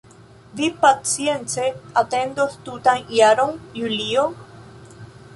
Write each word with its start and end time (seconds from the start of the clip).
Vi 0.59 0.67
pacience 0.83 1.65
atendos 2.03 2.55
tutan 2.69 3.03
jaron, 3.17 3.61
Julio? 3.77 4.25